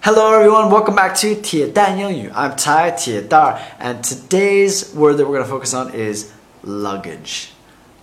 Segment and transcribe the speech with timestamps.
[0.00, 2.31] Hello everyone, welcome back to 铁蛋英语.
[2.31, 6.31] I'm Tai 铁蛋 and today's word that we're going to focus on is
[6.63, 7.49] luggage.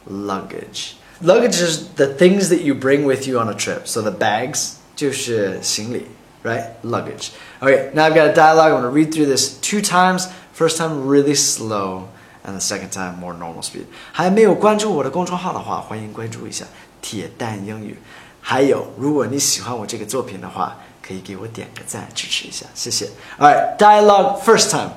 [0.06, 0.94] Luggage.
[1.20, 3.88] Luggage is the things that you bring with you on a trip.
[3.88, 6.06] So the bags 就是行李,
[6.44, 6.66] right?
[6.84, 7.30] Luggage.
[7.60, 8.72] Okay, now I've got a dialogue.
[8.72, 10.28] I'm going to read through this two times.
[10.52, 12.08] First time really slow
[12.44, 13.86] and the second time more normal speed.
[14.12, 16.64] 还没有关注我的公众号的话，欢迎关注一下
[17.02, 17.96] 铁蛋英语。
[18.40, 23.09] 还有，如果你喜欢我这个作品的话， 可以给我点个赞支持一下，谢谢。
[23.37, 24.91] All right, dialogue first time.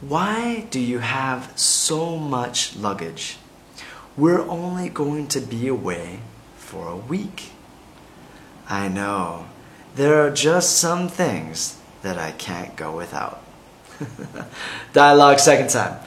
[0.00, 3.36] Why do you have so much luggage?
[4.16, 6.18] We're only going to be away
[6.58, 7.52] for a week.
[8.68, 9.44] I know.
[9.94, 13.38] There are just some things that I can't go without.
[14.92, 16.00] Dialogue second time.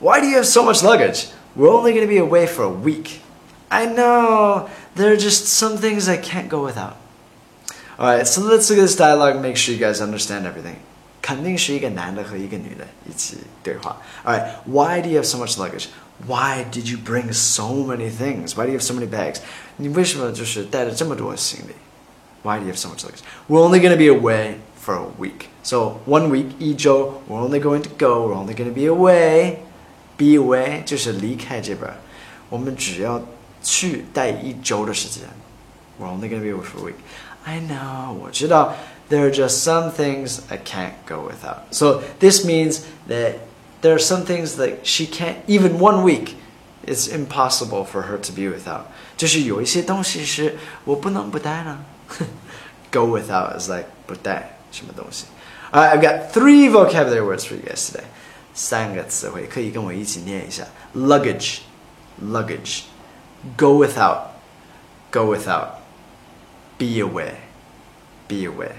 [0.00, 1.28] Why do you have so much luggage?
[1.54, 3.20] We're only going to be away for a week.
[3.70, 4.68] I know.
[4.94, 6.96] There are just some things I can't go without.
[8.00, 10.76] Alright, so let's look at this dialogue and make sure you guys understand everything.
[11.22, 13.96] 肯定是一个男的和一个女的一起对话.
[14.24, 15.86] Alright, why do you have so much luggage?
[16.26, 18.56] Why did you bring so many things?
[18.56, 19.38] Why do you have so many bags?
[19.76, 21.74] 你为什么就是带了这么多行李?
[22.42, 23.22] Why do you have so much luggage?
[23.48, 25.48] We're only going to be away for a week.
[25.62, 29.58] So one week, 一周, we're only going to go, we're only going to be away.
[30.16, 31.92] Be away 就是离开这边。
[32.48, 33.20] 我们只要
[33.62, 35.24] 去待一周的时间。
[36.00, 36.96] We're only going to be away for a week.
[37.44, 38.74] I know, 我知道
[39.08, 41.72] there are just some things I can't go without.
[41.72, 43.36] So this means that
[43.80, 46.36] there are some things that she can't even one week
[46.86, 48.86] it's impossible for her to be without.
[49.16, 51.84] 就是有一些东西是我不能不带呢。
[52.90, 55.26] go without is like 不带什么东西。
[55.72, 58.04] Alright, I've got three vocabulary words for you guys today.
[58.54, 60.64] 三个词汇可以跟我一起念一下。
[60.94, 61.58] Luggage,
[62.22, 62.82] luggage.
[63.56, 64.28] Go without,
[65.12, 65.79] go without.
[66.80, 67.36] Be away,
[68.28, 68.72] be away.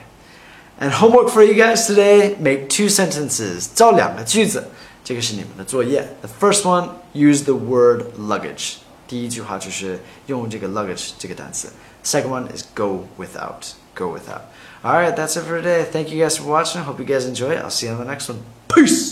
[0.79, 3.67] And homework for you guys today: make two sentences.
[3.73, 4.67] 造两个句子，
[5.03, 6.07] 这个是你们的作业。
[6.21, 8.75] The first one, use the word luggage.
[9.07, 11.69] 第一句话就是用这个 luggage 这个单词。
[12.03, 14.41] Second one is go without, go without.
[14.83, 15.83] All right, that's it for today.
[15.83, 16.83] Thank you guys for watching.
[16.83, 17.63] Hope you guys enjoy it.
[17.63, 18.43] I'll see you on the next one.
[18.67, 19.10] Peace.